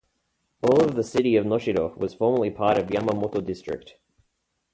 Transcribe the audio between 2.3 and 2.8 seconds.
part